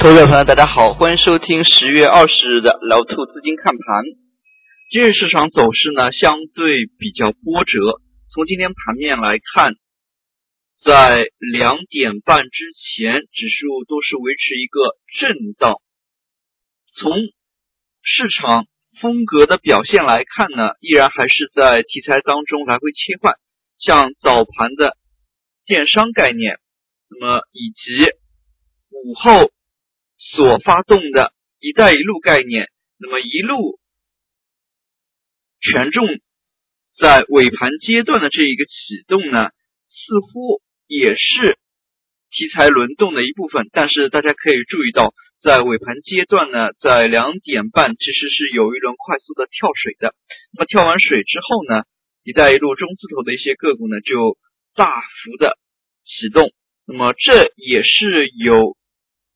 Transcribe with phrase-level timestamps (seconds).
[0.00, 4.04] 投资者朋友，大家好，欢迎收听十月二十日的老兔资金看盘。
[4.90, 7.98] 今日市场走势呢，相对比较波折。
[8.32, 9.74] 从今天盘面来看，
[10.84, 14.78] 在两点半之前，指数都是维持一个
[15.18, 15.82] 震荡。
[16.94, 17.12] 从
[18.00, 18.66] 市场
[19.00, 23.34] 风格的表现来看呢，依然还是在题材当中来回切换，
[23.80, 24.96] 像早盘的
[25.66, 26.60] 电商概念，
[27.10, 28.12] 那么以及
[28.92, 29.50] 午后。
[30.18, 32.68] 所发动的一带一路概念，
[32.98, 33.78] 那么一路
[35.60, 36.06] 权重
[37.00, 39.50] 在尾盘阶段的这一个启动呢，
[39.88, 41.58] 似乎也是
[42.30, 43.68] 题材轮动的一部分。
[43.72, 50.14] 但是大家可以注意到，在尾盘阶段呢，在两点半其实是有一轮快速的跳水的。
[50.52, 51.84] 那么跳完水之后呢，
[52.24, 54.36] 一带一路中字头的一些个股呢，就
[54.74, 55.56] 大幅的
[56.04, 56.52] 启动。
[56.86, 58.76] 那么这也是有。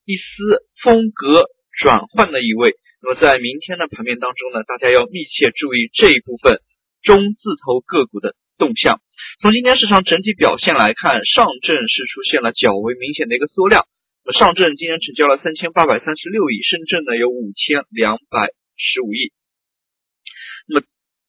[0.05, 0.23] 一丝
[0.83, 1.45] 风格
[1.79, 2.75] 转换的意味。
[3.03, 6.59] 那么在明天的盘面当中呢，大家要密切注意这一部分
[7.03, 9.01] 中字头个股的动向。
[9.41, 13.87] 从今天市场整体表现来看，上证是出现了较为明显的一个缩量。
[14.25, 19.33] 那么上证今天成交了三千八百三十六亿，深圳呢有五千两百十五亿。
[20.69, 20.87] 那么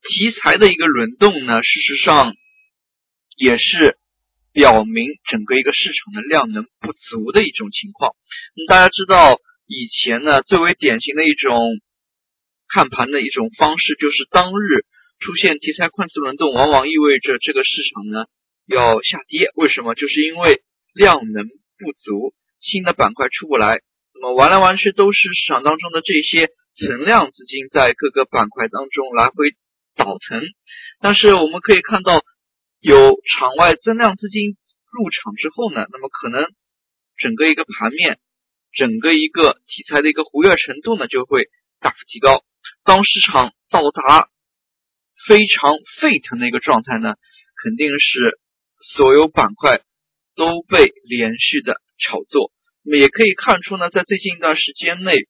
[0.09, 2.35] 题材的一个轮动呢，事实上
[3.37, 3.97] 也是。
[4.53, 8.13] 表明整个一个市场的量能不足的一种情况。
[8.55, 11.57] 那大家知道，以前呢最为典型的一种
[12.69, 14.85] 看盘的一种方式，就是当日
[15.19, 18.25] 出现题材快速轮动，往往意味着这个市场呢
[18.67, 19.49] 要下跌。
[19.55, 19.95] 为什么？
[19.95, 20.61] 就是因为
[20.93, 23.79] 量能不足，新的板块出不来，
[24.13, 29.49] 那么玩来玩去都是市场当中的这些存量资金在各个板块当中来回
[29.95, 30.43] 倒腾。
[31.01, 32.21] 但是我们可以看到。
[32.83, 34.57] 有场外增量资金
[34.91, 36.43] 入场之后呢，那么可能
[37.15, 38.19] 整个一个盘面，
[38.73, 41.47] 整个一个题材的一个活跃程度呢就会
[41.79, 42.43] 大幅提高。
[42.83, 44.27] 当市场到达
[45.25, 47.15] 非常沸腾的一个状态呢，
[47.63, 48.37] 肯定是
[48.97, 49.79] 所有板块
[50.35, 52.51] 都被连续的炒作。
[52.83, 55.29] 那么也可以看出呢，在最近一段时间内，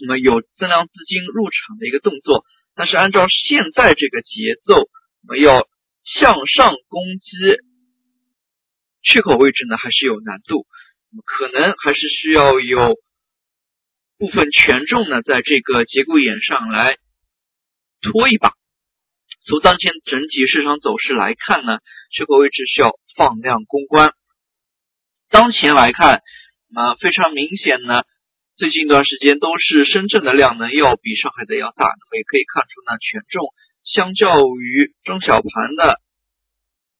[0.00, 4.88] 那么有增量资金入场的一个动作，但是按照现在这个节奏，
[5.28, 5.68] 我们要。
[6.06, 7.60] 向上攻击
[9.02, 10.66] 缺口位置呢，还是有难度，
[11.24, 12.94] 可能还是需要有
[14.18, 16.96] 部分权重呢，在这个节骨眼上来
[18.00, 18.52] 拖一把。
[19.46, 21.78] 从当前整体市场走势来看呢，
[22.10, 24.12] 缺口位置需要放量攻关。
[25.28, 26.22] 当前来看，
[26.68, 28.02] 那非常明显呢，
[28.56, 33.46] 最近一段时间都是深圳的量能要比上海的要大，那么也可以看出呢，权重。
[33.86, 36.00] 相较于中小盘的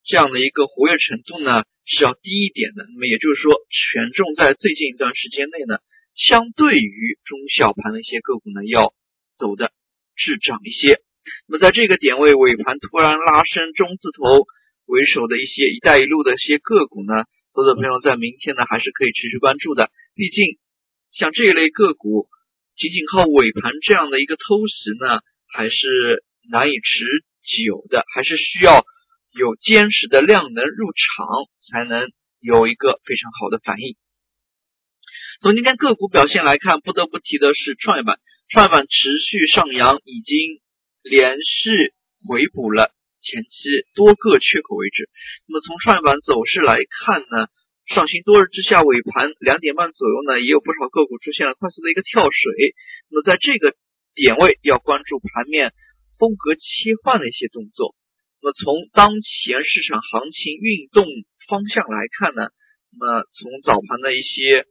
[0.07, 5.79] 这样的一个活跃程度呢是要低一点的，那么也就是说权重在最近一段时间内呢，
[6.15, 8.95] 相对于中小盘的一些个股呢要
[9.37, 9.73] 走的
[10.15, 11.03] 滞涨一些。
[11.49, 14.47] 那么在这个点位尾盘突然拉升中字头
[14.87, 19.91] 为首的一些“一带一路”的一些个股呢，投资朋友在明天呢还是可以持续关注的。
[20.15, 20.57] 毕竟
[21.11, 22.29] 像这一类个股，
[22.77, 25.19] 仅仅靠尾盘这样的一个偷袭呢，
[25.53, 26.23] 还是。
[26.51, 27.05] 难以持
[27.65, 28.85] 久的，还是需要
[29.33, 31.27] 有坚实的量能入场，
[31.71, 33.97] 才能有一个非常好的反应。
[35.43, 38.19] 从今天个股表现来看，不得不提的是创业板，
[38.49, 40.63] 创业板持续上扬，已经
[41.03, 41.93] 连续
[42.27, 43.49] 回补了前期
[43.95, 45.11] 多个缺口位置。
[45.47, 47.49] 那么从创业板走势来看呢，
[47.93, 52.75] 上行多日之下，尾盘两点半左右呢，也有不少个股出现了快速的一个跳水。
[53.11, 53.75] 那么在这个
[54.15, 55.73] 点位要关注盘面。
[56.19, 57.95] 风格切换的一些动作，
[58.41, 61.05] 那么从当前市场行情运动
[61.47, 62.49] 方向来看呢，
[62.91, 64.65] 那么从早盘的一些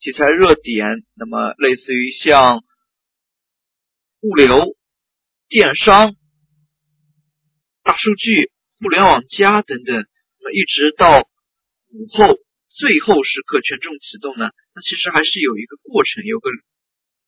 [0.00, 2.64] 题材热点，那么类似于像
[4.22, 4.76] 物流、
[5.48, 6.16] 电商、
[7.84, 8.50] 大数据、
[8.80, 12.38] 互联网加等等，那么一直到午后
[12.70, 16.48] 最后时刻权重启动呢，那其实还是有一个过程，有个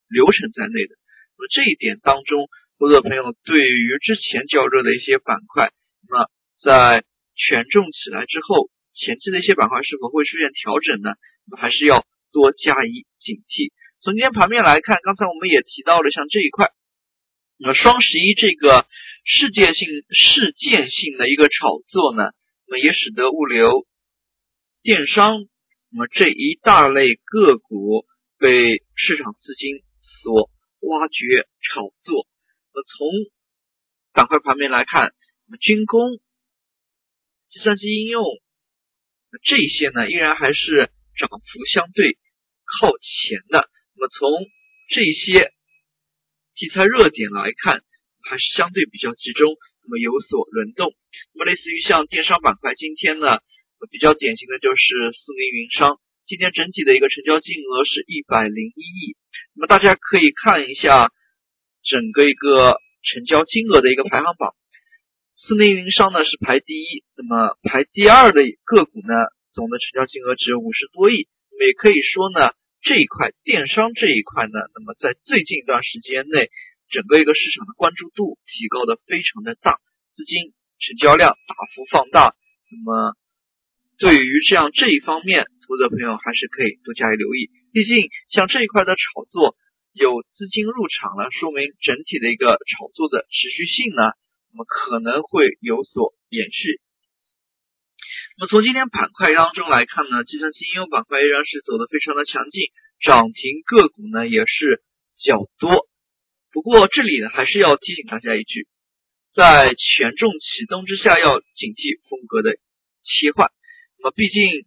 [0.08, 0.96] 流程在内的。
[1.36, 2.48] 那么这一点当中。
[2.80, 5.70] 投资者朋友对于之前较热的一些板块，
[6.08, 6.30] 那么
[6.64, 7.04] 在
[7.36, 11.12] 权重起来之后，前期的一些板块是否会出现调整呢？
[11.44, 13.68] 那还是要多加以警惕。
[14.00, 16.72] 从今天盘面来看，刚才我们也提到了像这一块，
[17.58, 18.88] 那么双十一这个
[19.28, 22.32] 世界性、事件性的一个炒作呢，
[22.64, 23.84] 那么也使得物流、
[24.80, 25.36] 电商，
[25.92, 28.06] 那么这一大类个股
[28.38, 29.84] 被市场资金
[30.24, 30.48] 所
[30.80, 32.24] 挖掘炒作。
[32.72, 33.08] 那从
[34.12, 35.12] 板块盘面来看，
[35.46, 36.18] 那么军工、
[37.50, 38.22] 计算机应用
[39.42, 42.18] 这些呢，依然还是涨幅相对
[42.64, 43.70] 靠前的。
[43.94, 44.46] 那么从
[44.88, 45.52] 这些
[46.54, 47.82] 题材热点来看，
[48.22, 50.94] 还是相对比较集中，那么有所轮动。
[51.34, 53.38] 那么类似于像电商板块，今天呢
[53.90, 59.16] 比较典型的就是苏宁云商，今天整体的一个成交金额是一百零一亿。
[59.54, 61.10] 那么大家可以看一下
[61.90, 64.54] 整个一个成交金额的一个排行榜，
[65.42, 69.10] 四零云商呢是排第一，那么排第二的个股呢
[69.50, 71.26] 总的成交金额只有五十多亿。
[71.50, 76.46] 那么也可以说呢，这一块电商这一块呢，那么在最近一段时间内，
[76.94, 79.82] 整个一个市场的关注度提高的非常的大，
[80.14, 82.38] 资金成交量大幅放大。
[82.70, 83.18] 那么
[83.98, 87.50] 对于这样这一方面，投资者朋友还是可以多加以留意。
[87.74, 89.58] 毕竟像这一块的炒作
[89.92, 94.02] 有资金入场了，说明整体的一个炒作的持续性呢，
[94.52, 96.80] 那么可能会有所延续。
[98.38, 102.70] 那么从今天板块当中来看呢，计算机应用板块依然是走的非常的强劲，
[103.00, 104.82] 涨停个股呢也是
[105.18, 105.88] 较多。
[106.52, 108.68] 不过这里呢还是要提醒大家一句，
[109.34, 112.56] 在权重启动之下，要警惕风格的
[113.02, 113.50] 切换。
[113.98, 114.66] 那么毕竟。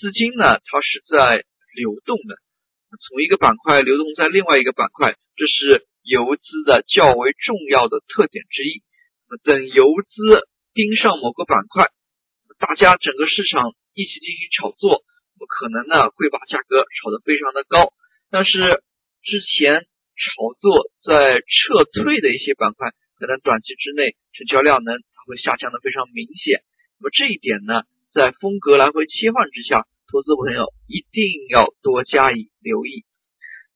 [0.00, 1.44] 资金呢，它是在
[1.76, 2.38] 流动的，
[2.98, 8.82] 从一个板块流动在另外一个板块，这是游资的较为重要的特点之一。
[9.28, 10.42] 那么等游资
[10.74, 11.86] 盯上某个板块，
[12.58, 15.04] 大家整个市场一起进行炒作，
[15.34, 17.92] 那么可能呢会把价格炒得非常的高。
[18.30, 18.82] 但是
[19.22, 26.62] 之前炒作在撤退的一些板块，可能短期之内成交量能它会下降的非常明显。
[26.98, 27.82] 那么这一点呢？
[28.12, 33.06] 在风格来回切换之下，投资朋友一定要多加以留意。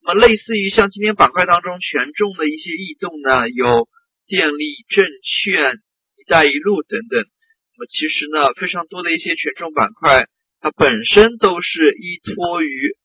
[0.03, 3.87] 那么，类似于像今天板块当中权重的一些异动呢，有
[4.27, 5.79] 电力、证券、
[6.19, 7.23] 一带一路等等。
[7.23, 10.27] 那么，其实呢，非常多的一些权重板块，
[10.59, 12.95] 它本身都是依托于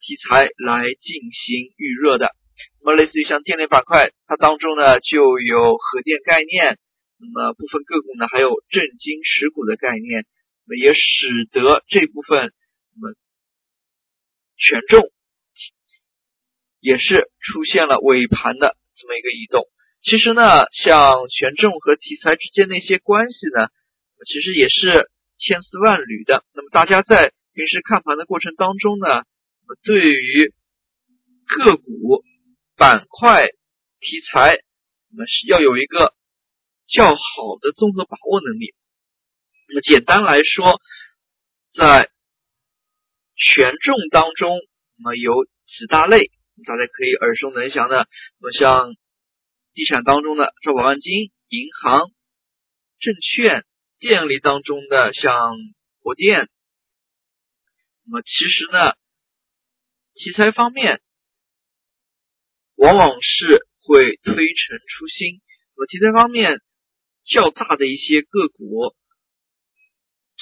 [0.00, 2.30] 题材来进行预热的。
[2.80, 6.78] 那么，类似于像电力板块，它当中呢就有核电概念，
[7.18, 10.24] 那么部分个股呢还有震惊持股的概念。
[10.64, 12.52] 那么也使得这部分
[12.94, 13.14] 那么
[14.56, 15.10] 权重
[16.80, 19.66] 也是出现了尾盘的这么一个移动。
[20.02, 23.68] 其实呢，像权重和题材之间的一些关系呢，
[24.26, 26.44] 其实也是千丝万缕的。
[26.54, 29.22] 那么大家在平时看盘的过程当中呢，
[29.84, 30.52] 对于
[31.46, 32.24] 个股
[32.76, 33.46] 板块
[34.00, 34.58] 题材，
[35.10, 36.14] 那么是要有一个
[36.88, 38.74] 较好的综合把握能力。
[39.72, 40.82] 那么简单来说，
[41.74, 42.10] 在
[43.34, 44.60] 权重当中，
[44.98, 46.30] 那么有几大类，
[46.66, 48.06] 大家可以耳熟能详的，
[48.38, 48.94] 那么像
[49.72, 52.10] 地产当中的招宝万金、银行、
[53.00, 53.64] 证券、
[53.98, 55.56] 电力当中的像
[56.02, 56.50] 火电，
[58.04, 58.92] 那么其实呢，
[60.16, 61.00] 题材方面
[62.76, 65.40] 往往是会推陈出新，
[65.76, 66.60] 那么题材方面
[67.24, 68.94] 较大的一些个股。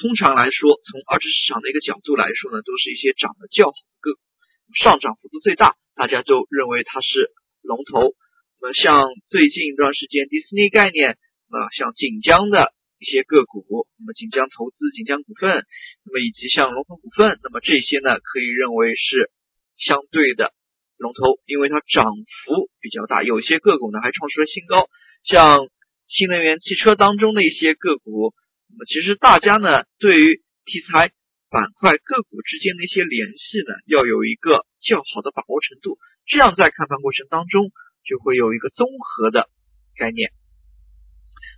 [0.01, 4.21] 通常来说，从二级市场的一个角度来说呢，都是一些涨得较好的个股，
[4.81, 7.29] 上涨幅度最大，大家都认为它是
[7.61, 8.17] 龙头。
[8.65, 11.21] 那么像最近一段时间迪士尼概念
[11.53, 13.61] 啊，像锦江的一些个股，
[14.01, 15.69] 那么锦江投资、锦江股份，
[16.09, 19.29] 那么以及像龙头股份，那么这些呢，可以认为是
[19.77, 20.57] 相对的
[20.97, 24.89] 龙头，因为它涨幅比较大，有些个股呢还创出了新高，
[25.29, 25.69] 像
[26.09, 28.33] 新能源汽车当中的一些个股。
[28.73, 31.11] 那么其实大家呢，对于题材
[31.51, 37.75] 板块个股之间的一些联系呢，要有一个较好的把握程度，这样在看盘过程当中
[38.07, 39.51] 就会有一个综合的
[39.99, 40.31] 概念。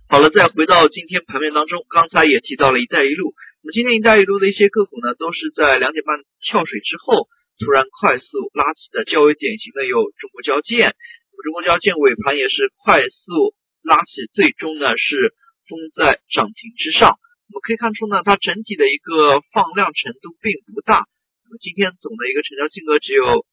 [0.09, 7.29] 好了，再回到今天盘面当中，刚才也提到了一带一路，那么今天一带一路的一些个股呢，都是在两点半跳水之后
[7.59, 13.53] 突然快速拉起的，较为典型的有中国交建，那么中国交建尾盘也是快速
[13.83, 15.35] 拉起，最终呢是。
[15.67, 21.05] 封在涨停之上，我们可以看出呢，它整体的一个放量程度并不大。
[21.45, 23.45] 那么今天总的一个成交金额只有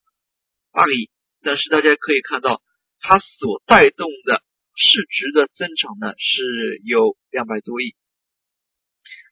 [0.72, 1.10] 八个亿，
[1.42, 2.62] 但是大家可以看到，
[3.00, 4.42] 它所带动的
[4.74, 7.94] 市值的增长呢是有两百多亿。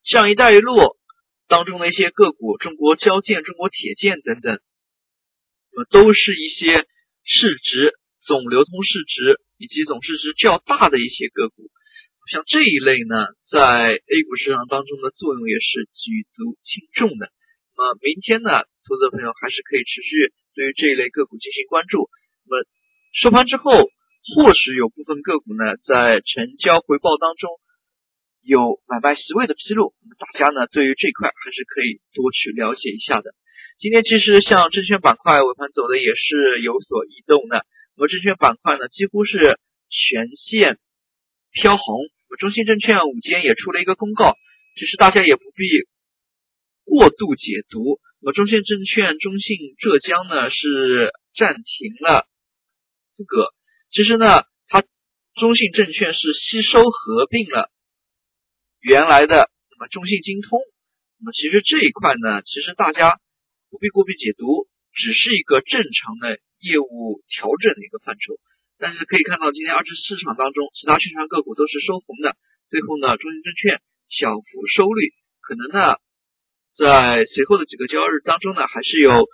[0.05, 0.97] 像“一带一路”
[1.49, 4.61] 当中的一些个股，中国交建、中国铁建等等，
[5.91, 6.87] 都是一些
[7.25, 11.71] 市值总流通市值以及总市值较大的一些个股。
[12.29, 13.17] 像这一类呢，
[13.49, 17.33] 在 A 股市场当中的作用也是举足轻重的。
[17.73, 22.11] 那么明天呢，投资者朋友还是可以持续对于这一类个股进行关注。
[22.45, 22.69] 那么
[23.17, 27.49] 收盘之后，或许有部分个股呢，在成交回报当中
[28.45, 33.33] 有买卖席位的披露，那么大家呢，对于这块还是可以多去了解一下的。
[33.81, 37.65] 今天其实像证券板块尾盘走的也是有所移动的，
[37.97, 39.57] 那么证券板块呢几乎是
[39.89, 40.77] 全线
[41.57, 42.05] 飘红。
[42.37, 44.37] 中信证券午间也出了一个公告，
[44.75, 45.65] 其实大家也不必
[46.85, 48.01] 过度解读。
[48.21, 52.27] 那么中信证券、中信浙江呢是暂停了
[53.17, 53.55] 资格，
[53.91, 54.83] 其实呢它
[55.35, 57.71] 中信证券是吸收合并了
[58.81, 60.59] 原来的那么中信金通。
[61.21, 63.19] 那么其实这一块呢，其实大家
[63.71, 68.35] 不必过度解读，只是一个正常的业务调整的一个范畴。
[68.79, 72.39] 但是可以看到，今天二级市场当中，其他券商个股都是收红的。
[72.71, 75.11] 最后呢，中信证券小幅收绿，
[75.43, 75.99] 可能呢，
[76.79, 79.27] 在随后的几个交易日当中呢，还是有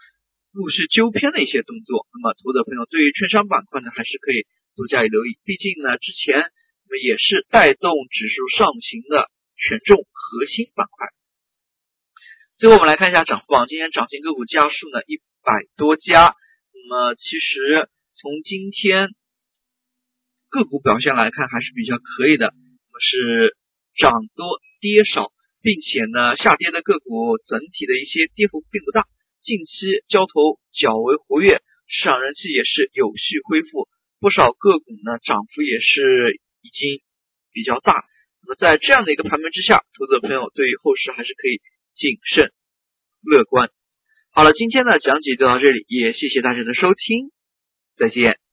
[0.53, 2.07] 陆续纠偏的一些动作。
[2.15, 5.37] 那么，投资者朋友对于券商板块呢，还是可以多加以留意。
[5.45, 9.29] 毕竟呢，之前那么也是带动指数上行的
[9.61, 11.13] 权重核心板块。
[12.57, 16.33] 最后我们来看一下涨幅榜，今天涨停个股家数呢一百多家。
[16.73, 19.11] 那么其实从今天
[20.55, 22.55] 个股表现来看还是比较可以的，
[23.03, 23.57] 是
[23.99, 29.03] 涨多跌少，并且呢下跌的个股整体的一些跌幅并不大。
[29.43, 31.59] 近期交投较为活跃，
[31.91, 33.89] 市场人气也是有序恢复，
[34.21, 37.03] 不少个股呢涨幅也是已经
[37.51, 38.07] 比较大。
[38.47, 41.59] 那么在这样的一个盘面之下，投资者朋友对于后市还是可以。
[41.97, 42.51] 谨慎
[43.23, 43.71] 乐观。
[44.33, 47.31] 好了，今天的讲解就到这里，也谢谢大家的收听，
[47.97, 48.44] 再见。